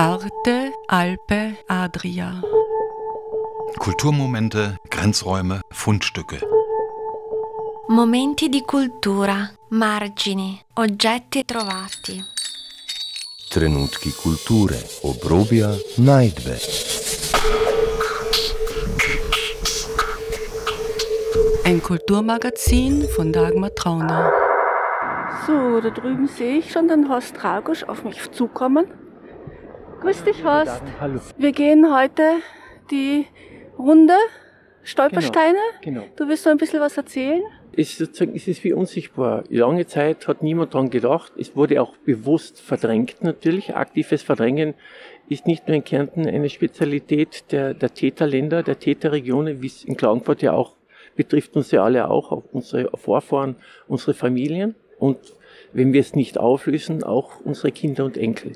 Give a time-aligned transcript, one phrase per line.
[0.00, 2.40] Arte, Alpe, Adria.
[3.78, 6.40] Kulturmomente, Grenzräume, Fundstücke.
[7.88, 12.18] Momenti di cultura, margini, oggetti trovati.
[13.50, 15.68] Trenutki kulture, obrobja,
[15.98, 16.56] najdbe.
[21.64, 24.32] Ein Kulturmagazin von Dagmar Trauner.
[25.46, 28.86] So, da drüben sehe ich schon den Horst Dragusch auf mich zukommen.
[30.00, 30.82] Grüß dich, Horst.
[30.98, 31.20] Hallo.
[31.36, 32.22] Wir gehen heute
[32.90, 33.26] die
[33.78, 34.14] Runde
[34.82, 35.58] Stolpersteine.
[35.82, 36.04] Genau.
[36.16, 37.42] Du willst noch ein bisschen was erzählen?
[37.72, 39.44] Es ist, sozusagen, es ist wie unsichtbar.
[39.48, 41.32] Lange Zeit hat niemand daran gedacht.
[41.38, 43.76] Es wurde auch bewusst verdrängt natürlich.
[43.76, 44.74] Aktives Verdrängen
[45.28, 49.96] ist nicht nur in Kärnten eine Spezialität der, der Täterländer, der Täterregionen, wie es in
[49.96, 50.76] Klagenfurt ja auch
[51.16, 53.56] betrifft uns ja alle auch, auch unsere Vorfahren,
[53.88, 55.18] unsere Familien und
[55.72, 58.52] wenn wir es nicht auflösen, auch unsere Kinder und Enkel.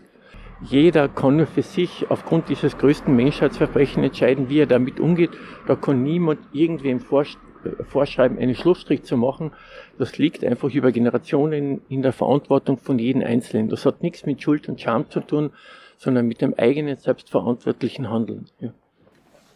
[0.62, 5.30] Jeder kann nur für sich aufgrund dieses größten Menschheitsverbrechens entscheiden, wie er damit umgeht.
[5.66, 9.52] Da kann niemand irgendwem vorschreiben, einen Schlussstrich zu machen.
[9.98, 13.68] Das liegt einfach über Generationen in der Verantwortung von jedem Einzelnen.
[13.68, 15.50] Das hat nichts mit Schuld und Scham zu tun,
[15.98, 18.46] sondern mit dem eigenen selbstverantwortlichen Handeln.
[18.60, 18.70] Ja.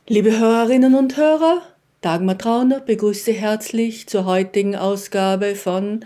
[0.09, 1.62] Liebe Hörerinnen und Hörer,
[2.01, 6.05] Dagmar Trauner begrüßt Sie herzlich zur heutigen Ausgabe von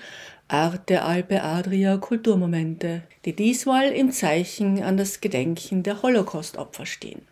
[0.53, 7.23] Arte Alpe Adria Kulturmomente, die diesmal im Zeichen an das Gedenken der Holocaust-Opfer stehen.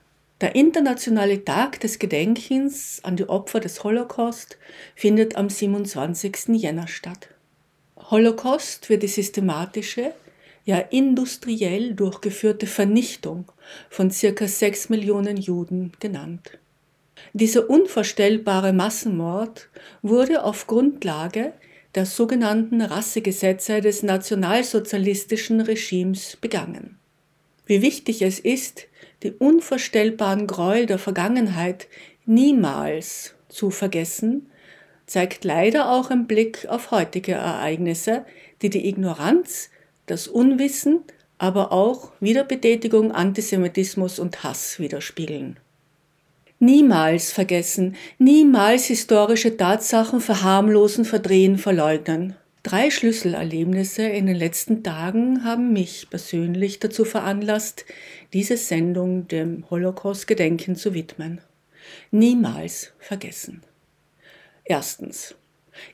[0.41, 4.57] Der internationale Tag des Gedenkens an die Opfer des Holocaust
[4.95, 6.49] findet am 27.
[6.55, 7.29] Jänner statt.
[8.11, 10.15] Holocaust wird die systematische,
[10.65, 13.45] ja industriell durchgeführte Vernichtung
[13.91, 16.59] von circa sechs Millionen Juden genannt.
[17.35, 19.69] Dieser unvorstellbare Massenmord
[20.01, 21.53] wurde auf Grundlage
[21.95, 26.99] der sogenannten Rassegesetze des nationalsozialistischen Regimes begangen.
[27.67, 28.87] Wie wichtig es ist,
[29.23, 31.89] die unvorstellbaren Gräuel der Vergangenheit
[32.27, 34.51] niemals zu vergessen,
[35.07, 38.25] zeigt leider auch ein Blick auf heutige Ereignisse,
[38.63, 39.71] die die Ignoranz,
[40.07, 41.03] das Unwissen,
[41.39, 45.59] aber auch Wiederbetätigung Antisemitismus und Hass widerspiegeln.
[46.63, 52.37] Niemals vergessen, niemals historische Tatsachen verharmlosen, verdrehen, verleugnen.
[52.63, 57.87] Drei Schlüsselerlebnisse in den letzten Tagen haben mich persönlich dazu veranlasst,
[58.35, 61.41] diese Sendung dem Holocaust-Gedenken zu widmen.
[62.11, 63.63] Niemals vergessen.
[64.63, 65.35] Erstens.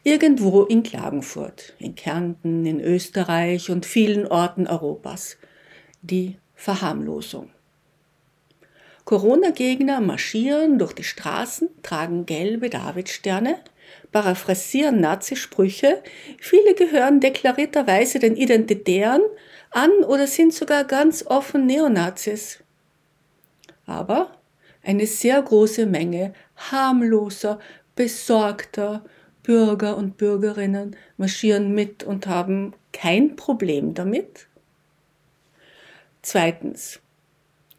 [0.03, 5.37] Irgendwo in Klagenfurt, in Kärnten, in Österreich und vielen Orten Europas.
[6.03, 7.50] Die Verharmlosung.
[9.06, 13.61] Corona-Gegner marschieren durch die Straßen, tragen gelbe Davidsterne,
[14.11, 16.03] paraphrasieren Nazisprüche,
[16.39, 19.22] viele gehören deklarierterweise den Identitären
[19.71, 22.65] an oder sind sogar ganz offen Neonazis.
[23.87, 24.33] Aber
[24.83, 27.61] eine sehr große Menge harmloser,
[27.95, 29.05] besorgter
[29.45, 34.49] Bürger und Bürgerinnen marschieren mit und haben kein Problem damit.
[36.22, 36.99] Zweitens.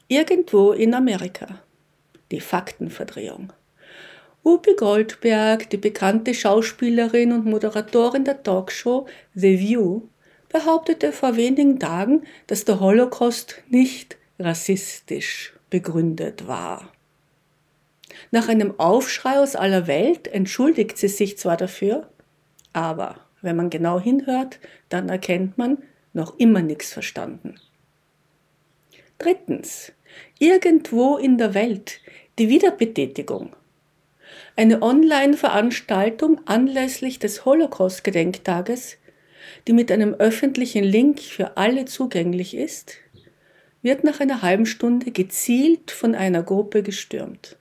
[0.09, 1.59] Irgendwo in Amerika.
[2.31, 3.51] Die Faktenverdrehung.
[4.41, 10.03] Upi Goldberg, die bekannte Schauspielerin und Moderatorin der Talkshow The View,
[10.47, 16.93] behauptete vor wenigen Tagen, dass der Holocaust nicht rassistisch begründet war.
[18.31, 22.09] Nach einem Aufschrei aus aller Welt entschuldigt sie sich zwar dafür,
[22.71, 25.79] aber wenn man genau hinhört, dann erkennt man
[26.13, 27.59] noch immer nichts verstanden.
[29.17, 29.91] Drittens,
[30.39, 31.99] irgendwo in der Welt
[32.39, 33.55] die Wiederbetätigung.
[34.55, 38.97] Eine Online-Veranstaltung anlässlich des Holocaust-Gedenktages,
[39.67, 42.97] die mit einem öffentlichen Link für alle zugänglich ist,
[43.81, 47.57] wird nach einer halben Stunde gezielt von einer Gruppe gestürmt.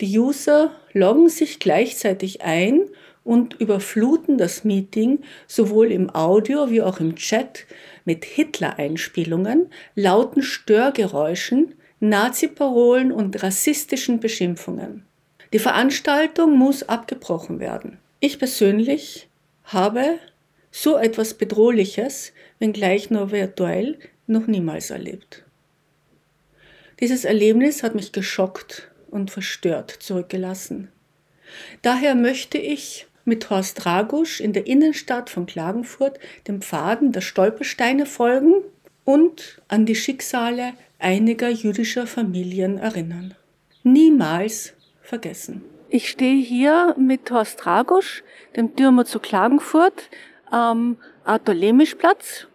[0.00, 2.82] Die User loggen sich gleichzeitig ein
[3.24, 7.66] und überfluten das Meeting sowohl im Audio wie auch im Chat
[8.06, 15.04] mit Hitler-Einspielungen, lauten Störgeräuschen, Nazi-Parolen und rassistischen Beschimpfungen.
[15.52, 17.98] Die Veranstaltung muss abgebrochen werden.
[18.20, 19.28] Ich persönlich
[19.64, 20.18] habe
[20.70, 25.44] so etwas Bedrohliches, wenngleich nur virtuell, noch niemals erlebt.
[27.00, 30.88] Dieses Erlebnis hat mich geschockt und verstört zurückgelassen.
[31.82, 36.18] Daher möchte ich mit Horst Dragusch in der Innenstadt von Klagenfurt
[36.48, 38.54] dem Pfaden der Stolpersteine folgen
[39.04, 43.34] und an die Schicksale einiger jüdischer Familien erinnern.
[43.82, 45.62] Niemals vergessen.
[45.88, 48.24] Ich stehe hier mit Horst Dragusch,
[48.56, 50.10] dem Türmer zu Klagenfurt,
[50.50, 52.48] am Arthur-Lemisch-Platz,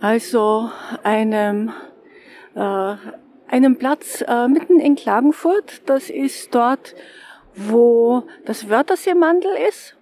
[0.00, 0.70] also
[1.02, 1.72] einem
[2.54, 2.96] äh,
[3.52, 5.82] einen Platz äh, mitten in Klagenfurt.
[5.86, 6.94] Das ist dort,
[7.54, 9.96] wo das Wörterseemandel ist.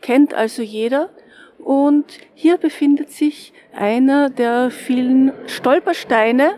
[0.00, 1.10] Kennt also jeder.
[1.58, 6.52] Und hier befindet sich einer der vielen Stolpersteine,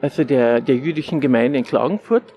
[0.00, 2.34] also der, der jüdischen Gemeinde in Klagenfurt.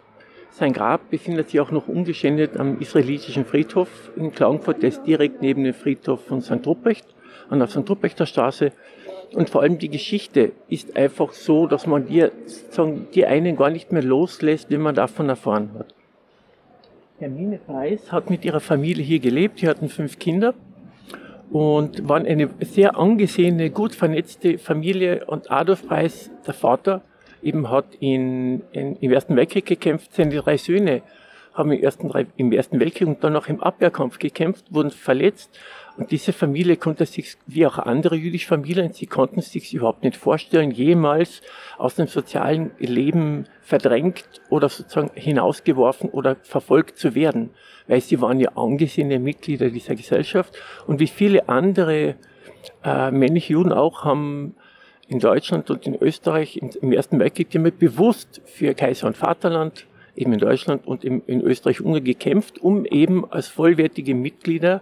[0.58, 4.82] Sein Grab befindet sich auch noch ungeschändet am israelitischen Friedhof in Klagenfurt.
[4.82, 6.66] Der ist direkt neben dem Friedhof von St.
[6.66, 7.06] Ruprecht,
[7.50, 7.90] an der St.
[7.90, 8.72] Ruprechter Straße.
[9.34, 13.92] Und vor allem die Geschichte ist einfach so, dass man sozusagen, die einen gar nicht
[13.92, 15.94] mehr loslässt, wenn man davon erfahren hat.
[17.20, 19.62] Hermine Preis hat mit ihrer Familie hier gelebt.
[19.62, 20.54] Die hatten fünf Kinder
[21.52, 25.26] und waren eine sehr angesehene, gut vernetzte Familie.
[25.26, 27.02] Und Adolf Preis, der Vater,
[27.46, 30.14] eben hat in, in, im Ersten Weltkrieg gekämpft.
[30.14, 31.02] Seine drei Söhne
[31.54, 35.58] haben im Ersten, im Ersten Weltkrieg und dann auch im Abwehrkampf gekämpft, wurden verletzt.
[35.98, 40.18] Und diese Familie konnte sich, wie auch andere jüdische Familien, sie konnten sich überhaupt nicht
[40.18, 41.42] vorstellen, jemals
[41.78, 47.52] aus dem sozialen Leben verdrängt oder sozusagen hinausgeworfen oder verfolgt zu werden
[47.88, 50.58] weil sie waren ja angesehene Mitglieder dieser Gesellschaft
[50.88, 52.16] und wie viele andere
[52.84, 54.56] äh, männliche Juden auch haben
[55.08, 59.86] in Deutschland und in Österreich im, Ersten Weltkrieg damit bewusst für Kaiser und Vaterland
[60.16, 64.82] eben in Deutschland und in Österreich-Ungarn gekämpft, um eben als vollwertige Mitglieder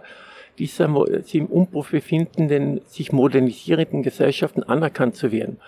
[0.58, 0.88] dieser
[1.22, 5.58] sich im Umbruch befindenden, sich modernisierenden Gesellschaften anerkannt zu werden.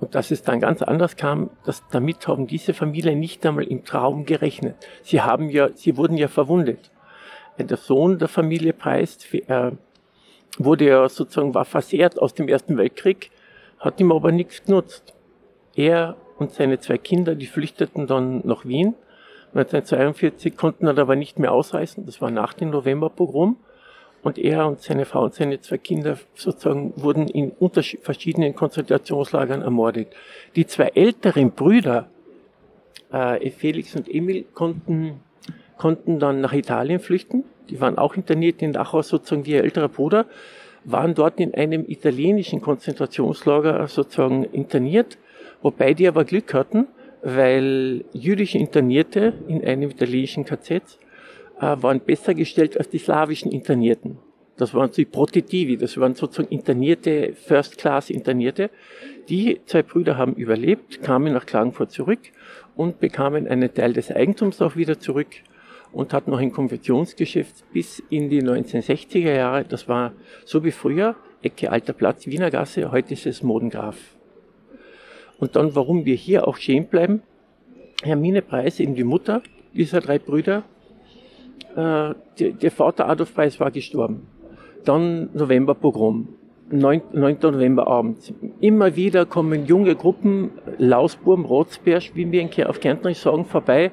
[0.00, 3.84] Und dass es dann ganz anders kam, dass damit haben diese Familien nicht einmal im
[3.84, 4.74] Traum gerechnet.
[5.02, 6.90] Sie haben ja, sie wurden ja verwundet.
[7.58, 9.70] Der Sohn der Familie Preist äh,
[10.58, 13.30] wurde ja sozusagen, war versehrt aus dem Ersten Weltkrieg,
[13.78, 15.14] hat ihm aber nichts genutzt.
[15.74, 18.94] Er und seine zwei Kinder, die flüchteten dann nach Wien.
[19.54, 22.06] 1942 konnten dann aber nicht mehr ausreisen.
[22.06, 23.56] Das war nach dem Novemberpogrom.
[24.22, 27.52] Und er und seine Frau und seine zwei Kinder sozusagen wurden in
[28.00, 30.08] verschiedenen Konzentrationslagern ermordet.
[30.56, 32.08] Die zwei älteren Brüder,
[33.12, 35.20] äh, Felix und Emil, konnten,
[35.76, 37.44] konnten dann nach Italien flüchten.
[37.68, 40.26] Die waren auch interniert in Dachau, sozusagen wie ihr älterer Bruder,
[40.84, 45.18] waren dort in einem italienischen Konzentrationslager sozusagen interniert,
[45.62, 46.86] wobei die aber Glück hatten,
[47.22, 50.80] weil jüdische Internierte in einem italienischen KZ äh,
[51.60, 54.18] waren besser gestellt als die slawischen Internierten.
[54.56, 58.70] Das waren die Protetivi, das waren sozusagen Internierte, First-Class-Internierte.
[59.28, 62.20] Die zwei Brüder haben überlebt, kamen nach Klagenfurt zurück
[62.76, 65.28] und bekamen einen Teil des Eigentums auch wieder zurück
[65.94, 69.64] und hatten noch ein Konfektionsgeschäft bis in die 1960er Jahre.
[69.64, 70.12] Das war
[70.44, 73.96] so wie früher, Ecke Alter Platz, Wiener Gasse, heute ist es Modengraf.
[75.38, 77.22] Und dann, warum wir hier auch stehen bleiben,
[78.02, 80.64] Hermine Preis, eben die Mutter dieser drei Brüder,
[81.76, 84.26] äh, der, der Vater Adolf Preis war gestorben.
[84.84, 86.28] Dann Novemberpogrom.
[86.70, 87.02] 9.
[87.12, 87.38] 9.
[87.42, 88.34] Novemberabend.
[88.60, 93.92] Immer wieder kommen junge Gruppen, Lausburm, Rotzberg, wie wir auf Kärntnerisch sagen, vorbei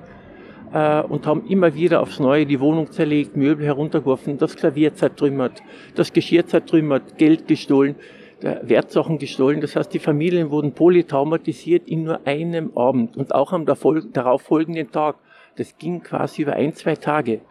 [0.74, 5.62] äh, und haben immer wieder aufs Neue die Wohnung zerlegt, Möbel heruntergeworfen, das Klavier zertrümmert,
[5.96, 7.96] das Geschirr zertrümmert, Geld gestohlen,
[8.42, 9.62] Wertsachen gestohlen.
[9.62, 14.92] Das heißt, die Familien wurden polytraumatisiert in nur einem Abend und auch am darauf folgenden
[14.92, 15.18] Tag.
[15.58, 17.42] Das ging quasi über ein, zwei Tage.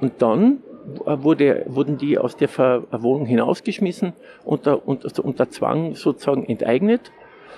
[0.00, 0.62] Und dann
[1.06, 2.48] äh, wurde, wurden die aus der
[2.90, 7.12] Wohnung hinausgeschmissen, unter, unter, unter Zwang sozusagen enteignet.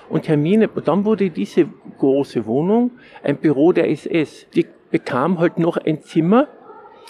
[0.09, 1.67] Und Hermine, dann wurde diese
[1.97, 2.91] große Wohnung
[3.23, 4.47] ein Büro der SS.
[4.55, 6.47] Die bekam halt noch ein Zimmer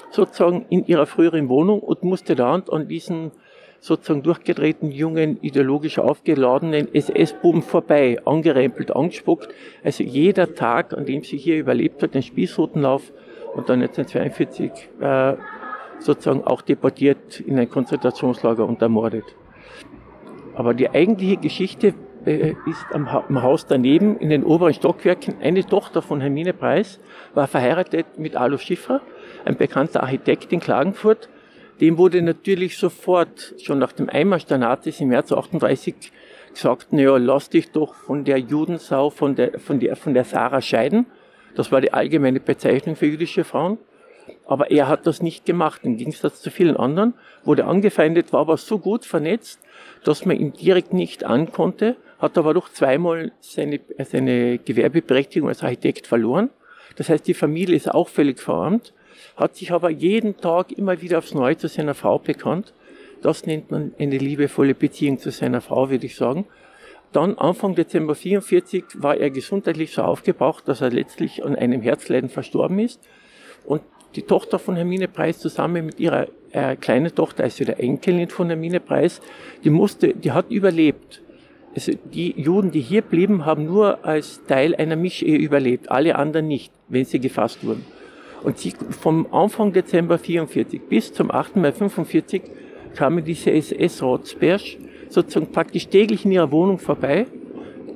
[0.09, 3.31] sozusagen in ihrer früheren Wohnung und musste da an diesen
[3.79, 9.49] sozusagen durchgedrehten, jungen, ideologisch aufgeladenen SS-Buben vorbei, angerempelt, angespuckt.
[9.83, 13.11] Also jeder Tag, an dem sie hier überlebt hat, den Spießrutenlauf
[13.55, 14.71] und dann 1942
[15.01, 15.33] äh,
[15.99, 19.25] sozusagen auch deportiert in ein Konzentrationslager und ermordet.
[20.55, 21.93] Aber die eigentliche Geschichte
[22.25, 25.35] ist am, am, Haus daneben in den oberen Stockwerken.
[25.41, 26.99] Eine Tochter von Hermine Preis
[27.33, 29.01] war verheiratet mit Alois Schiffer,
[29.45, 31.29] ein bekannter Architekt in Klagenfurt.
[31.81, 35.95] Dem wurde natürlich sofort, schon nach dem Einmarsch der Nazis im März 38,
[36.53, 40.61] gesagt, naja, lass dich doch von der Judensau, von der, von der, von der Sarah
[40.61, 41.07] scheiden.
[41.55, 43.77] Das war die allgemeine Bezeichnung für jüdische Frauen.
[44.45, 45.81] Aber er hat das nicht gemacht.
[45.83, 47.13] Im Gegensatz zu vielen anderen
[47.43, 49.59] wurde angefeindet, war aber so gut vernetzt,
[50.03, 56.07] dass man ihn direkt nicht ankonnte, hat aber doch zweimal seine, seine Gewerbeberechtigung als Architekt
[56.07, 56.49] verloren.
[56.95, 58.93] Das heißt, die Familie ist auch völlig verarmt,
[59.35, 62.73] hat sich aber jeden Tag immer wieder aufs Neue zu seiner Frau bekannt.
[63.21, 66.45] Das nennt man eine liebevolle Beziehung zu seiner Frau, würde ich sagen.
[67.11, 72.29] Dann Anfang Dezember 44 war er gesundheitlich so aufgebraucht, dass er letztlich an einem Herzleiden
[72.29, 73.01] verstorben ist.
[73.65, 73.81] Und
[74.15, 78.47] die Tochter von Hermine Preis zusammen mit ihrer äh, kleinen Tochter, also der Enkelin von
[78.47, 79.19] Hermine Preis,
[79.65, 81.22] die musste, die hat überlebt.
[81.75, 86.47] Also die Juden, die hier blieben, haben nur als Teil einer Mischehe überlebt, alle anderen
[86.47, 87.85] nicht, wenn sie gefasst wurden.
[88.43, 91.55] Und sie, vom Anfang Dezember 44 bis zum 8.
[91.55, 92.41] Mai 45
[92.95, 94.61] kamen diese SS-Rotzberg
[95.09, 97.25] sozusagen praktisch täglich in ihrer Wohnung vorbei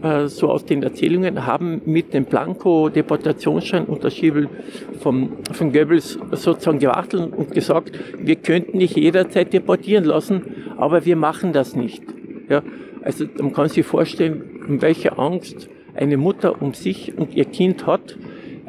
[0.02, 4.50] äh, so aus den Erzählungen, haben mit dem Blanko-Deportationsschein unterschiebel
[5.00, 10.44] vom, von Goebbels sozusagen gewartet und gesagt, wir könnten nicht jederzeit deportieren lassen,
[10.78, 12.04] aber wir machen das nicht.
[12.48, 12.62] Ja,
[13.04, 17.86] also man kann sich vorstellen, in welcher Angst eine Mutter um sich und ihr Kind
[17.86, 18.18] hat,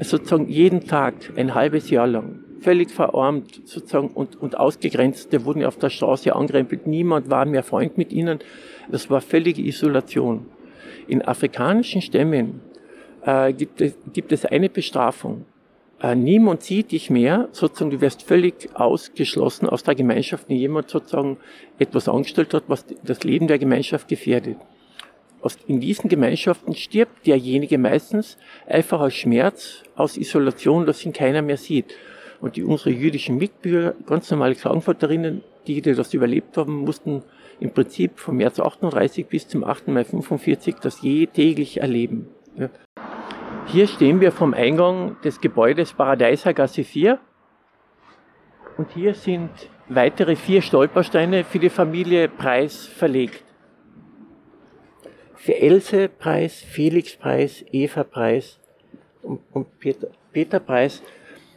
[0.00, 5.32] sozusagen jeden Tag, ein halbes Jahr lang, völlig verarmt sozusagen und, und ausgegrenzt.
[5.32, 8.38] Die wurden auf der Straße angerempelt, niemand war mehr Freund mit ihnen.
[8.90, 10.46] Das war völlige Isolation.
[11.06, 12.60] In afrikanischen Stämmen
[13.24, 15.44] äh, gibt, es, gibt es eine Bestrafung.
[16.00, 20.90] Äh, niemand sieht dich mehr, sozusagen du wirst völlig ausgeschlossen aus der Gemeinschaft, wenn jemand
[20.90, 21.38] sozusagen
[21.78, 24.56] etwas angestellt hat, was das Leben der Gemeinschaft gefährdet.
[25.66, 28.36] In diesen Gemeinschaften stirbt derjenige meistens
[28.66, 31.94] einfach aus Schmerz, aus Isolation, dass ihn keiner mehr sieht.
[32.40, 37.22] Und die unsere jüdischen Mitbürger, ganz normale Klagenfurterinnen, die, die das überlebt haben, mussten
[37.60, 39.88] im Prinzip vom März 38 bis zum 8.
[39.88, 42.28] Mai 45 das je täglich erleben.
[42.56, 42.70] Ja.
[43.70, 47.18] Hier stehen wir vom Eingang des Gebäudes Paradeiser Gasse 4
[48.78, 49.50] und hier sind
[49.90, 53.44] weitere vier Stolpersteine für die Familie Preis verlegt.
[55.34, 58.58] Für Else Preis, Felix Preis, Eva Preis
[59.20, 61.02] und, und Peter, Peter Preis.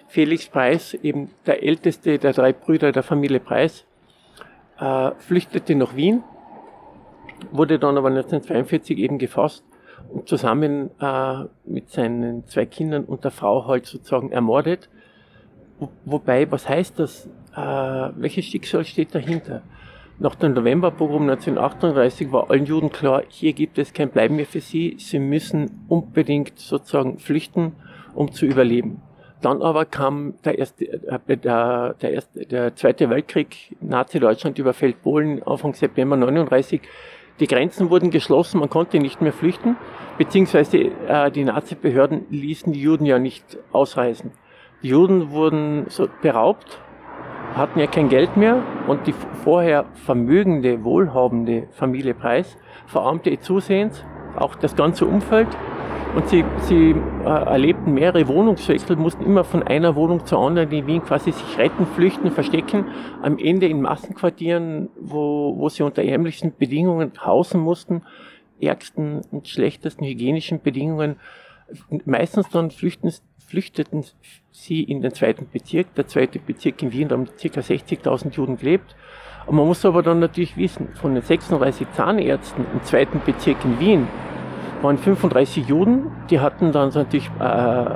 [0.09, 3.85] Felix Preis, eben der älteste der drei Brüder der Familie Preis,
[4.77, 6.23] äh, flüchtete nach Wien,
[7.51, 9.63] wurde dann aber 1942 eben gefasst
[10.09, 14.89] und zusammen äh, mit seinen zwei Kindern und der Frau halt sozusagen ermordet.
[15.79, 17.27] Wo, wobei, was heißt das?
[17.55, 19.61] Äh, welches Schicksal steht dahinter?
[20.19, 24.61] Nach dem Novemberpogrom 1938 war allen Juden klar, hier gibt es kein Bleiben mehr für
[24.61, 24.95] sie.
[24.99, 27.73] Sie müssen unbedingt sozusagen flüchten,
[28.13, 29.01] um zu überleben.
[29.41, 35.41] Dann aber kam der, erste, äh, der, der, erste, der Zweite Weltkrieg, Nazi-Deutschland überfällt Polen
[35.43, 36.81] Anfang September 39.
[37.41, 39.75] Die Grenzen wurden geschlossen, man konnte nicht mehr flüchten,
[40.19, 44.31] beziehungsweise äh, die Nazi-Behörden ließen die Juden ja nicht ausreisen.
[44.83, 46.79] Die Juden wurden so beraubt,
[47.55, 54.05] hatten ja kein Geld mehr und die vorher vermögende, wohlhabende Familie Preis verarmte zusehends,
[54.37, 55.47] auch das ganze Umfeld.
[56.13, 60.85] Und sie, sie äh, erlebten mehrere Wohnungswechsel, mussten immer von einer Wohnung zur anderen in
[60.85, 62.85] Wien quasi sich retten, flüchten, verstecken.
[63.21, 68.01] Am Ende in Massenquartieren, wo, wo sie unter ärmlichsten Bedingungen hausen mussten,
[68.59, 71.15] ärgsten und schlechtesten hygienischen Bedingungen.
[72.03, 73.13] Meistens dann flüchten,
[73.47, 74.03] flüchteten
[74.51, 75.95] sie in den zweiten Bezirk.
[75.95, 77.59] Der zweite Bezirk in Wien, da haben ca.
[77.61, 78.97] 60.000 Juden gelebt.
[79.45, 83.79] Und man muss aber dann natürlich wissen, von den 36 Zahnärzten im zweiten Bezirk in
[83.79, 84.07] Wien
[84.81, 87.43] waren 35 Juden, die hatten dann natürlich äh,
[87.83, 87.95] äh,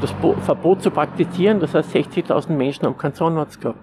[0.00, 3.78] das Bo Verbot zu praktizieren, das heißt 60.000 Menschen haben keinen Zahnarzt gehabt.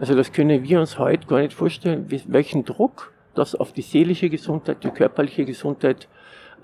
[0.00, 4.28] Also das können wir uns heute gar nicht vorstellen, welchen Druck das auf die seelische
[4.28, 6.08] Gesundheit, die körperliche Gesundheit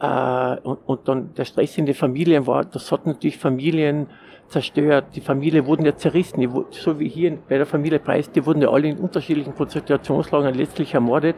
[0.00, 4.06] äh, und, und dann der Stress in den Familien war, das hat natürlich Familien
[4.48, 5.06] zerstört.
[5.14, 8.62] Die Familien wurden ja zerrissen, die, so wie hier bei der Familie Preis, die wurden
[8.62, 11.36] ja alle in unterschiedlichen Konzentrationslagern letztlich ermordet.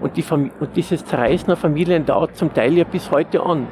[0.00, 3.66] Und, die und dieses Zerreißen der Familien dauert zum Teil ja bis heute an.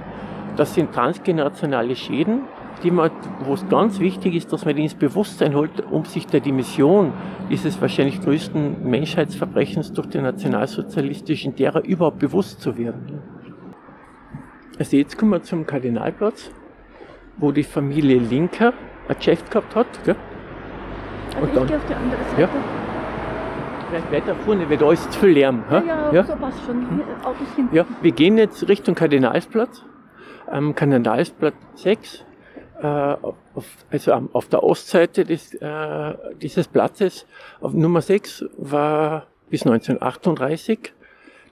[0.57, 2.43] Das sind transgenerationale Schäden,
[2.83, 3.11] die man,
[3.45, 7.13] wo es ganz wichtig ist, dass man die ins Bewusstsein holt, um sich der Dimension
[7.51, 13.21] dieses wahrscheinlich größten Menschheitsverbrechens durch den nationalsozialistischen Terror überhaupt bewusst zu werden.
[14.79, 16.51] Also jetzt kommen wir zum Kardinalplatz,
[17.37, 18.73] wo die Familie Linker
[19.09, 19.87] ein Geschäft gehabt hat.
[20.05, 20.17] Gell?
[21.41, 22.43] Und dann, auf die andere Seite.
[22.43, 22.49] Ja.
[23.89, 25.65] Vielleicht weiter vorne, weil da ist zu viel Lärm.
[25.71, 26.25] Ja, ja, ja?
[26.25, 26.77] so passt schon.
[26.77, 27.03] Hm.
[27.25, 27.75] Autos hinten.
[27.75, 29.83] Ja, wir gehen jetzt Richtung Kardinalsplatz.
[30.47, 32.25] Am Kardinalsplatz 6,
[32.83, 37.27] äh, auf, also auf der Ostseite des, äh, dieses Platzes,
[37.61, 40.93] auf Nummer 6, war bis 1938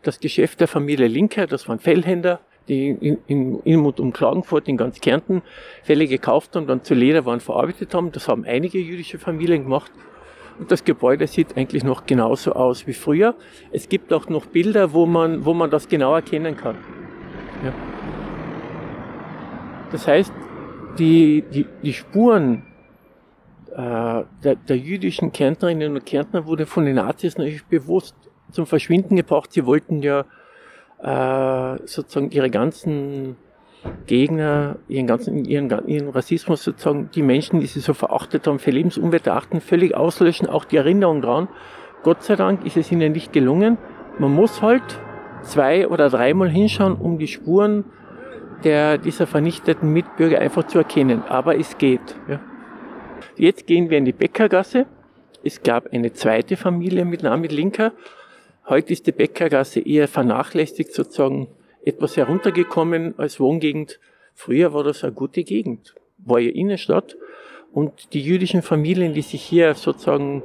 [0.02, 4.68] das Geschäft der Familie Linker, das waren Fellhänder, die in, in, in und um Klagenfurt,
[4.68, 5.42] in ganz Kärnten,
[5.82, 8.12] Fälle gekauft und dann zu Lederwaren verarbeitet haben.
[8.12, 9.90] Das haben einige jüdische Familien gemacht.
[10.58, 13.34] Und das Gebäude sieht eigentlich noch genauso aus wie früher.
[13.72, 16.76] Es gibt auch noch Bilder, wo man, wo man das genau erkennen kann.
[17.64, 17.72] Ja.
[19.92, 20.32] Das heißt,
[20.98, 22.64] die, die, die Spuren
[23.76, 28.14] äh, der, der jüdischen Kärntnerinnen und Kärntner wurde von den Nazis natürlich bewusst
[28.50, 29.52] zum Verschwinden gebracht.
[29.52, 30.24] Sie wollten ja
[31.02, 33.36] äh, sozusagen ihre ganzen
[34.06, 38.70] Gegner, ihren ganzen, ihren, ihren Rassismus sozusagen, die Menschen, die sie so verachtet haben, für
[38.70, 41.48] Lebensumwelt achten, völlig auslöschen, auch die Erinnerung dran.
[42.02, 43.78] Gott sei Dank ist es ihnen nicht gelungen.
[44.18, 45.00] Man muss halt
[45.42, 47.84] zwei oder dreimal hinschauen, um die Spuren
[48.64, 51.22] der, dieser vernichteten Mitbürger einfach zu erkennen.
[51.28, 52.16] Aber es geht.
[52.28, 52.40] Ja.
[53.36, 54.86] Jetzt gehen wir in die Bäckergasse.
[55.44, 57.92] Es gab eine zweite Familie mit Namen Linker
[58.68, 61.46] Heute ist die Bäckergasse eher vernachlässigt, sozusagen
[61.86, 63.98] etwas heruntergekommen als Wohngegend.
[64.34, 67.16] Früher war das eine gute Gegend, war ja Innenstadt.
[67.72, 70.42] Und die jüdischen Familien, die sich hier sozusagen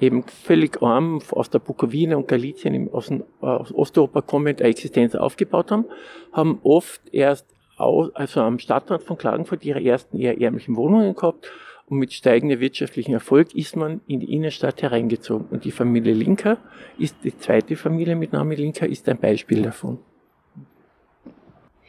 [0.00, 5.70] eben völlig arm aus der Bukowina und Galizien aus, aus Osteuropa kommend eine Existenz aufgebaut
[5.70, 5.84] haben,
[6.32, 11.50] haben oft erst also am Stadtrand von Klagenfurt ihre ersten eher ärmlichen Wohnungen gehabt
[11.88, 15.46] und mit steigendem wirtschaftlichen Erfolg ist man in die Innenstadt hereingezogen.
[15.50, 16.58] Und die Familie Linker
[16.98, 19.98] ist, die zweite Familie mit Namen Linker, ist ein Beispiel davon.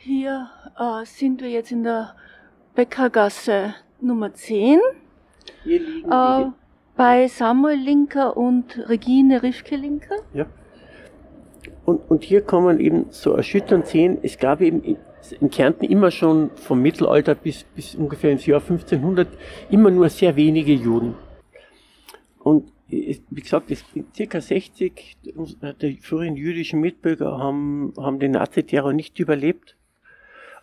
[0.03, 2.15] Hier äh, sind wir jetzt in der
[2.73, 4.79] Bäckergasse Nummer 10.
[5.63, 6.45] Hier liegen äh,
[6.95, 10.15] bei Samuel Linker und Regine Rifke Linker.
[10.33, 10.47] Ja.
[11.85, 14.97] Und, und hier kann man eben so erschütternd sehen, es gab eben
[15.39, 19.27] in Kärnten immer schon vom Mittelalter bis, bis ungefähr ins Jahr 1500
[19.69, 21.13] immer nur sehr wenige Juden.
[22.39, 23.85] Und wie gesagt, es,
[24.15, 29.77] circa 60 der früheren jüdischen Mitbürger haben, haben den Naziterror nicht überlebt.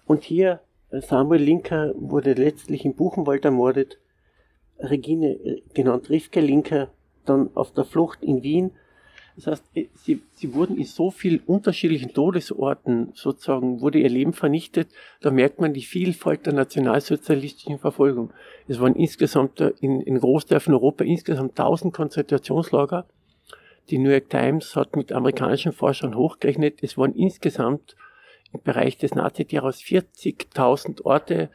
[0.08, 3.98] Und hier, Samuel Linker wurde letztlich in Buchenwald ermordet,
[4.80, 6.90] Regine, äh, genannt Rivka Linker,
[7.24, 8.72] dann auf der Flucht in Wien
[9.38, 14.32] das heißt, äh, sie, sie wurden in so vielen unterschiedlichen Todesorten sozusagen, wurde ihr Leben
[14.32, 14.88] vernichtet.
[15.20, 18.32] Da merkt man die Vielfalt der nationalsozialistischen Verfolgung.
[18.66, 23.06] Es waren insgesamt äh, in, in Großdörfern Europa insgesamt 1000 Konzentrationslager.
[23.90, 27.94] Die New York Times hat mit amerikanischen Forschern hochgerechnet, es waren insgesamt
[28.52, 31.50] im Bereich des Naziterrors 40.000 Orte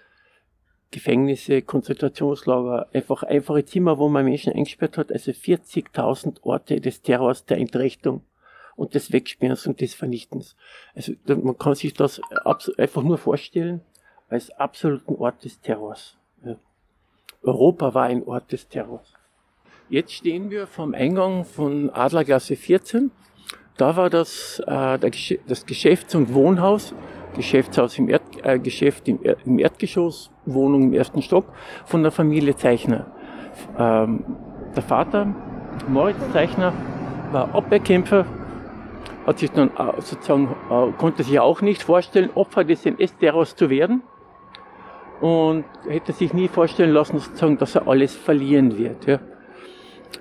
[0.91, 7.45] Gefängnisse, Konzentrationslager, einfach einfache Zimmer, wo man Menschen eingesperrt hat, also 40.000 Orte des Terrors,
[7.45, 8.21] der Entrechtung
[8.75, 10.55] und des Wegsperrens und des Vernichtens.
[10.93, 12.21] Also man kann sich das
[12.77, 13.81] einfach nur vorstellen
[14.29, 16.17] als absoluten Ort des Terrors.
[17.41, 19.13] Europa war ein Ort des Terrors.
[19.89, 23.11] Jetzt stehen wir vom Eingang von Adlergasse 14.
[23.77, 24.99] Da war das, äh,
[25.47, 26.93] das Geschäfts- und Wohnhaus
[27.35, 31.45] Geschäftshaus im, Erd, äh, Geschäft im, im, Erdgeschoss, Wohnung im ersten Stock
[31.85, 33.07] von der Familie Zeichner.
[33.77, 34.23] Ähm,
[34.75, 35.33] der Vater,
[35.87, 36.73] Moritz Zeichner,
[37.31, 38.25] war Abwehrkämpfer,
[39.25, 43.69] hat sich dann äh, sozusagen, äh, konnte sich auch nicht vorstellen, Opfer des NS-Terrors zu
[43.69, 44.03] werden
[45.21, 49.05] und hätte sich nie vorstellen lassen, sozusagen, dass er alles verlieren wird.
[49.07, 49.19] Ja.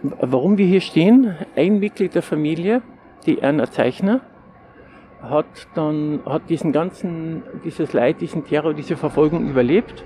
[0.03, 1.37] Warum wir hier stehen?
[1.55, 2.83] Ein Mitglied der Familie,
[3.27, 4.21] die Erna Zeichner,
[5.23, 10.05] hat dann, hat diesen ganzen, dieses Leid, diesen Terror, diese Verfolgung überlebt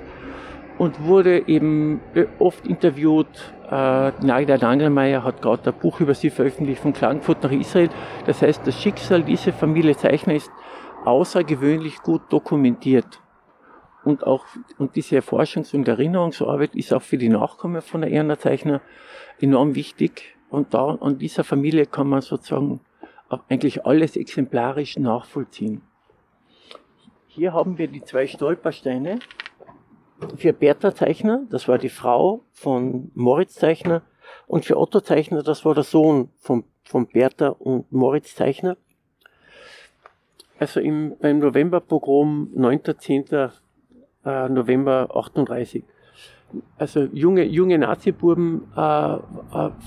[0.79, 2.01] und wurde eben
[2.39, 3.55] oft interviewt.
[3.71, 7.89] Äh, Nadia Dangelmeier hat gerade ein Buch über sie veröffentlicht, von Klagenfurt nach Israel.
[8.27, 10.51] Das heißt, das Schicksal dieser Familie Zeichner ist
[11.05, 13.21] außergewöhnlich gut dokumentiert.
[14.05, 14.45] Und auch,
[14.79, 18.81] und diese Erforschungs- und Erinnerungsarbeit ist auch für die Nachkommen von der Erna Zeichner
[19.41, 20.37] enorm wichtig.
[20.49, 22.81] Und da, an dieser Familie kann man sozusagen
[23.29, 25.83] eigentlich alles exemplarisch nachvollziehen.
[27.27, 29.19] Hier haben wir die zwei Stolpersteine
[30.37, 34.03] für Bertha Zeichner, das war die Frau von Moritz Zeichner,
[34.47, 38.77] und für Otto Zeichner, das war der Sohn von, von Bertha und Moritz Zeichner.
[40.59, 43.51] Also im, beim Novemberpogrom 9.10.
[44.25, 45.85] Äh, November 38.
[46.79, 49.19] Also junge, junge Nazi-Buben äh, äh,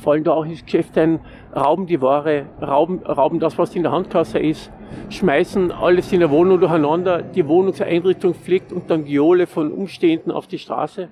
[0.03, 1.19] fallen da auch ins Geschäft ein,
[1.55, 4.71] rauben die Ware, rauben, rauben das, was in der Handkasse ist,
[5.09, 10.47] schmeißen alles in der Wohnung durcheinander, die Wohnungseinrichtung fliegt unter dem Viole von Umstehenden auf
[10.47, 11.09] die Straße.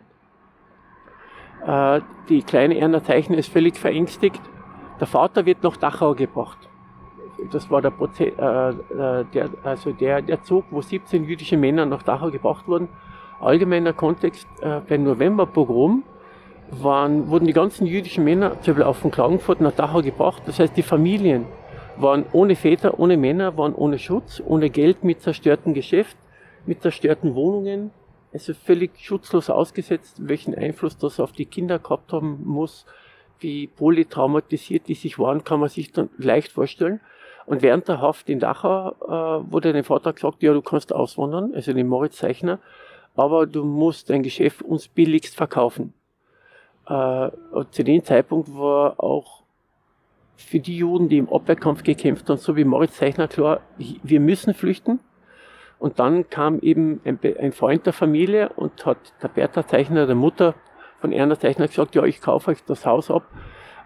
[1.65, 4.41] Äh, die kleine Erna Zeichner ist völlig verängstigt.
[4.99, 6.57] Der Vater wird nach Dachau gebracht.
[7.51, 11.85] Das war der, Proze äh, äh, der, also der, der Zug, wo 17 jüdische Männer
[11.85, 12.89] nach Dachau gebracht wurden
[13.39, 16.04] allgemeiner Kontext, äh, beim Novemberpogrom
[16.69, 20.43] wurden die ganzen jüdischen Männer zum Beispiel auch von Klagenfurt nach Dachau gebracht.
[20.45, 21.45] Das heißt, die Familien
[21.95, 26.17] waren ohne Väter, ohne Männer, waren ohne Schutz, ohne Geld, mit zerstörten Geschäft,
[26.65, 27.91] mit zerstörten Wohnungen,
[28.34, 32.86] also völlig schutzlos ausgesetzt, welchen Einfluss das auf die Kinder gehabt haben muss,
[33.39, 37.00] wie polytraumatisiert die sich waren, kann man sich dann leicht vorstellen.
[37.45, 41.54] Und während der Haft in Dachau äh, wurde dem Vater gesagt, ja, du kannst auswandern,
[41.56, 42.60] also dem Moritz Zeichner,
[43.17, 45.93] aber du musst dein Geschäft uns billigst verkaufen.
[46.88, 47.30] Äh,
[47.71, 49.43] zu dem Zeitpunkt war auch
[50.38, 54.53] für die Juden, die im Abwehrkampf gekämpft haben, so wie Moritz Zeichner klar, wir müssen
[54.53, 54.99] flüchten.
[55.80, 60.15] Und dann kam eben ein, ein Freund der Familie und hat der Bertha Zeichner, der
[60.15, 60.56] Mutter
[61.01, 63.23] von Erna Zeichner gesagt, ja, ich kaufe euch das Haus ab.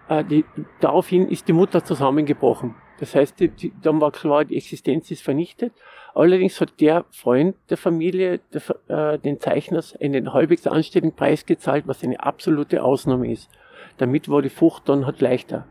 [0.08, 0.44] Äh, die,
[0.80, 2.74] daraufhin ist die Mutter zusammengebrochen.
[3.00, 5.72] Das heißt, die, die, dann war klar, die Existenz ist vernichtet.
[6.14, 11.84] Allerdings hat der Freund der Familie der, äh, den Zeichners einen halbwegs anständigen Preis gezahlt,
[11.86, 13.50] was eine absolute Ausnahme ist.
[13.96, 15.66] Damit war die Frucht dann halt leichter.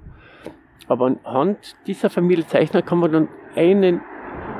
[0.87, 4.01] Aber anhand dieser Familie Zeichner kann man dann einen,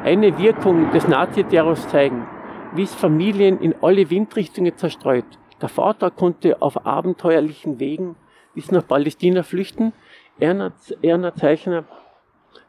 [0.04, 2.28] eine Wirkung des Naziterrors zeigen,
[2.76, 5.26] wie es Familien in alle Windrichtungen zerstreut.
[5.62, 8.15] Der Vater konnte auf abenteuerlichen Wegen
[8.54, 9.94] bis nach Palästina flüchten.
[10.39, 11.86] Erna, Erna Zeichner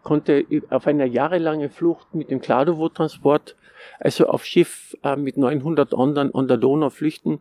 [0.02, 3.56] konnte auf einer jahrelangen Flucht mit dem Kladovo-Transport,
[4.00, 7.40] also auf Schiff äh, mit 900 anderen an der Donau flüchten.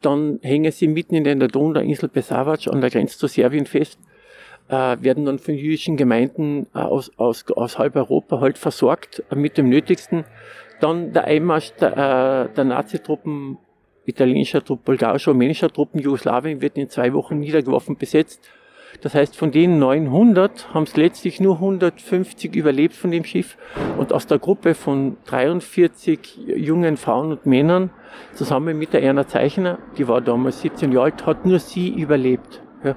[0.00, 3.98] Dann hängen sie mitten in der Donauinsel Pesavac an der Grenze zu Serbien fest,
[4.68, 9.34] äh, werden dann von jüdischen Gemeinden äh, aus, aus, aus halb Europa halt versorgt äh,
[9.34, 10.24] mit dem Nötigsten.
[10.80, 13.58] Dann der Einmarsch der, äh, der Nazitruppen,
[14.06, 18.50] italienischer Truppen, bulgarischer, rumänischer Truppen, Jugoslawien wird in zwei Wochen niedergeworfen besetzt
[19.02, 23.56] das heißt, von den 900 haben es letztlich nur 150 überlebt von dem Schiff.
[23.96, 27.90] Und aus der Gruppe von 43 jungen Frauen und Männern,
[28.34, 32.62] zusammen mit der Erna Zeichner, die war damals 17 Jahre alt, hat nur sie überlebt.
[32.84, 32.96] Ja.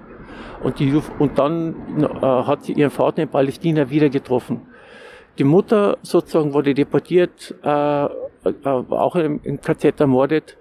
[0.61, 4.61] Und, die, und dann äh, hat sie ihren Vater in Palästina wieder getroffen.
[5.37, 8.09] Die Mutter sozusagen wurde deportiert, äh, äh,
[8.63, 10.57] auch im, im KZ ermordet.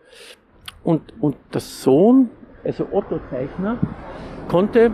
[0.85, 2.31] Und, und der Sohn,
[2.65, 3.79] also Otto Zeichner,
[4.49, 4.91] konnte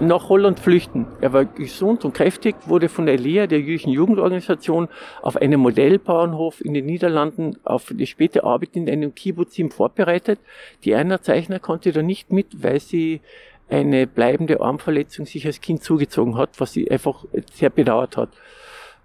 [0.00, 1.06] nach Holland flüchten.
[1.20, 4.88] Er war gesund und kräftig, wurde von der Elia, der jüdischen Jugendorganisation,
[5.22, 10.40] auf einem Modellbauernhof in den Niederlanden auf die späte Arbeit in einem Kibbutzim vorbereitet.
[10.84, 13.20] Die Erna Zeichner konnte da nicht mit, weil sie
[13.68, 18.30] eine bleibende Armverletzung sich als Kind zugezogen hat, was sie einfach sehr bedauert hat.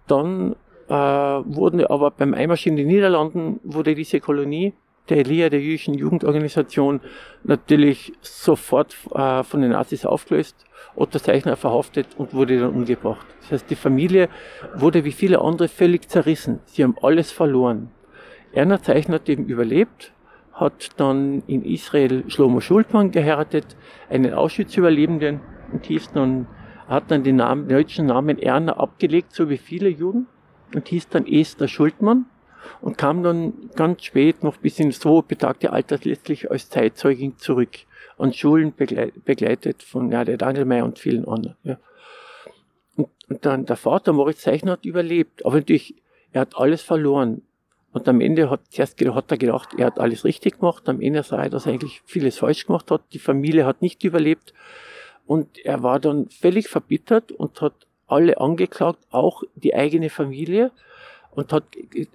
[0.08, 0.56] Dann
[0.88, 4.74] äh, wurden aber beim Einmarsch in den Niederlanden wurde diese Kolonie
[5.10, 7.02] der Elia, der jüdischen Jugendorganisation,
[7.44, 10.56] natürlich sofort äh, von den Nazis aufgelöst.
[10.96, 13.26] Otto Zeichner verhaftet und wurde dann umgebracht.
[13.42, 14.30] Das heißt, die Familie
[14.76, 16.60] wurde wie viele andere völlig zerrissen.
[16.66, 17.92] Sie haben alles verloren.
[18.54, 20.14] Erna Zeichner hat eben überlebt,
[20.54, 23.76] hat dann in Israel Shlomo Schultmann geheiratet,
[24.10, 25.42] einen Auschwitz-Überlebenden
[25.74, 26.48] und hieß dann,
[26.88, 30.28] hat dann den, Namen, den deutschen Namen Erna abgelegt, so wie viele Juden,
[30.74, 32.26] und hieß dann Esther Schultmann
[32.82, 37.80] und kam dann ganz spät, noch bis ins so betagte Alter, letztlich als Zeitzeugin zurück
[38.18, 41.58] an Schulen begleitet von ja, der Dangelmeier und vielen anderen.
[41.64, 41.78] Ja.
[42.96, 45.96] Und, und dann der Vater Moritz Zeichner hat überlebt, aber natürlich,
[46.32, 47.42] er hat alles verloren.
[47.92, 50.90] Und am Ende hat, zuerst hat er gedacht, er hat alles richtig gemacht.
[50.90, 53.04] Am Ende sah er, dass er eigentlich vieles falsch gemacht hat.
[53.14, 54.54] Die Familie hat nicht überlebt.
[55.26, 60.72] Und er war dann völlig verbittert und hat alle angeklagt, auch die eigene Familie.
[61.36, 61.66] Und hat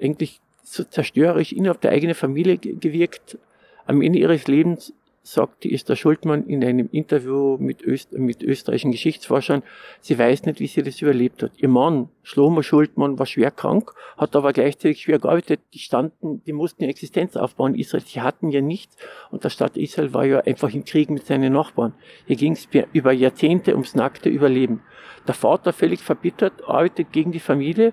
[0.01, 3.39] eigentlich so zerstörerisch innerhalb der eigenen Familie gewirkt,
[3.87, 8.93] Am Ende ihres Lebens sagt die Esther Schultmann in einem Interview mit, Öst mit österreichischen
[8.93, 9.63] Geschichtsforschern,
[10.01, 11.53] sie weiß nicht, wie sie das überlebt hat.
[11.57, 15.61] Ihr Mann, Schlomo Schultmann, war schwer krank, hat aber gleichzeitig schwer gearbeitet.
[15.75, 17.75] Die standen, die mussten ihre Existenz aufbauen.
[17.75, 18.97] Israel, sie hatten ja nichts.
[19.31, 21.95] Und der Staat Israel war ja einfach im Krieg mit seinen Nachbarn.
[22.27, 24.83] Hier ging es über Jahrzehnte ums nackte Überleben.
[25.27, 27.93] Der Vater völlig verbittert, arbeitet gegen die Familie.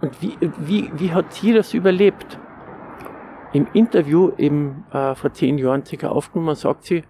[0.00, 2.38] Und wie, wie, wie hat sie das überlebt?
[3.52, 7.04] im Interview eben äh, vor zehn Jahren circa aufgenommen, sagt sie,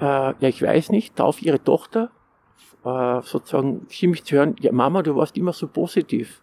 [0.00, 2.10] ja, ich weiß nicht, darf ihre Tochter
[2.84, 6.40] äh, sozusagen ziemlich zu hören, ja, Mama, du warst immer so positiv.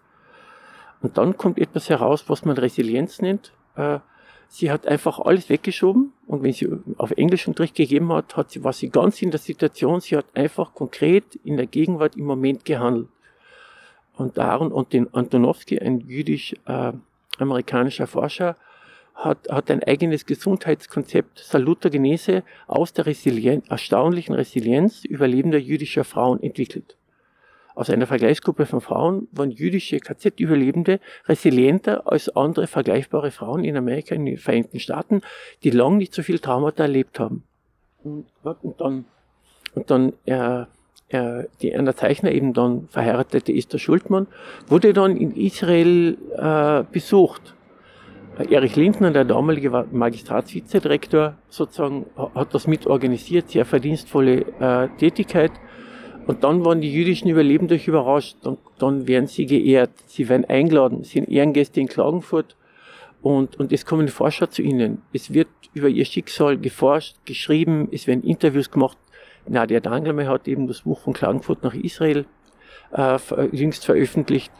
[1.02, 3.54] Und dann kommt etwas heraus, was man Resilienz nennt.
[3.76, 4.00] Äh,
[4.48, 8.64] sie hat einfach alles weggeschoben und wenn sie auf Englisch Unterricht gegeben hat, hat sie,
[8.64, 12.64] war sie ganz in der Situation, sie hat einfach konkret in der Gegenwart im Moment
[12.64, 13.08] gehandelt.
[14.16, 18.56] Und Aaron und den Antonowski, ein jüdisch-amerikanischer äh, Forscher,
[19.16, 26.42] hat, hat ein eigenes Gesundheitskonzept Saluta Genese aus der Resilien erstaunlichen Resilienz überlebender jüdischer Frauen
[26.42, 26.98] entwickelt.
[27.76, 34.14] Aus einer Vergleichsgruppe von Frauen waren jüdische KZ-Überlebende resilienter als andere vergleichbare Frauen in Amerika,
[34.14, 35.22] in den Vereinigten Staaten,
[35.64, 37.44] die lang nicht so viel Traumata erlebt haben.
[38.04, 39.06] Und, und dann,
[39.74, 40.66] und dann äh,
[41.14, 44.28] äh, die Anna Zeichner, eben dann verheiratete Esther Schultmann,
[44.68, 47.56] wurde dann in Israel äh, besucht
[48.38, 55.52] Erich Lindner, der damalige Magistratsvizedirektor, sozusagen hat das mit organisiert, sehr verdienstvolle äh, Tätigkeit.
[56.26, 58.38] Und dann waren die jüdischen Überlebenden durch überrascht.
[58.44, 62.56] Und dann werden sie geehrt, sie werden eingeladen, sind Ehrengäste in Klagenfurt.
[63.22, 65.04] Und, und es kommen Forscher zu ihnen.
[65.14, 68.98] Es wird über ihr Schicksal geforscht, geschrieben, es werden Interviews gemacht.
[69.48, 72.26] Nadia Dangelme hat eben das Buch von Klagenfurt nach Israel
[72.92, 73.18] äh,
[73.52, 74.52] jüngst veröffentlicht.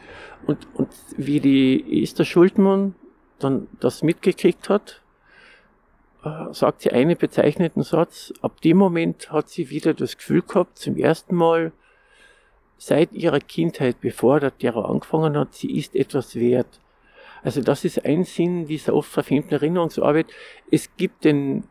[0.46, 2.94] Und, und wie die Esther Schultmann
[3.38, 5.02] dann das mitgekriegt hat,
[6.24, 8.32] äh, sagt sie einen bezeichneten Satz.
[8.42, 11.72] Ab dem Moment hat sie wieder das Gefühl gehabt, zum ersten Mal
[12.76, 16.80] seit ihrer Kindheit, bevor der Terror angefangen hat, sie ist etwas wert.
[17.42, 20.26] Also das ist ein Sinn dieser oft verfemten Erinnerungsarbeit.
[20.70, 21.64] Es gibt den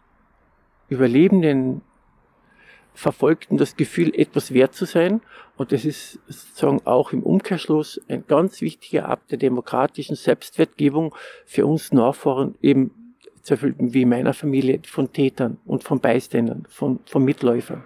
[0.87, 1.81] Überlebenden
[2.93, 5.21] Verfolgten das Gefühl, etwas wert zu sein.
[5.57, 11.65] Und das ist sozusagen auch im Umkehrschluss ein ganz wichtiger Akt der demokratischen Selbstwertgebung für
[11.65, 12.91] uns Nachfahren, eben
[13.77, 17.83] wie meiner Familie, von Tätern und von Beiständern, von, von Mitläufern.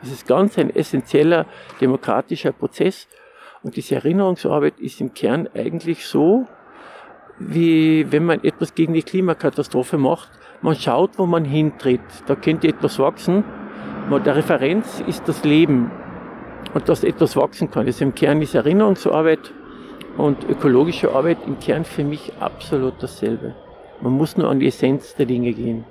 [0.00, 1.46] Das ist ganz ein essentieller
[1.80, 3.06] demokratischer Prozess.
[3.62, 6.46] Und diese Erinnerungsarbeit ist im Kern eigentlich so,
[7.38, 10.30] wie wenn man etwas gegen die Klimakatastrophe macht.
[10.62, 12.00] Man schaut, wo man hintritt.
[12.26, 13.44] Da könnte etwas wachsen
[14.10, 15.90] der Referenz ist das Leben
[16.74, 17.86] und dass etwas wachsen kann.
[17.86, 19.52] Also im Kern ist Erinnerungsarbeit
[20.16, 23.54] und ökologische Arbeit im Kern für mich absolut dasselbe.
[24.00, 25.84] Man muss nur an die Essenz der Dinge gehen.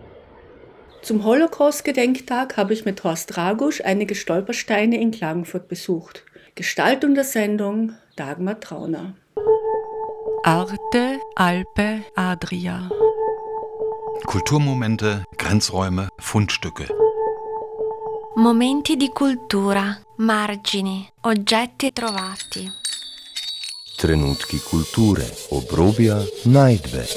[1.01, 6.23] Zum Holocaust-Gedenktag habe ich mit Horst Dragusch einige Stolpersteine in Klagenfurt besucht.
[6.55, 9.13] Gestaltung der Sendung Dagmar Trauner.
[10.43, 12.89] Arte, Alpe, Adria.
[14.25, 16.87] Kulturmomente, Grenzräume, Fundstücke.
[18.37, 22.69] Momenti di cultura, margini, oggetti trovati.
[23.95, 27.07] Trenutki kulture, obrobja, najdbe.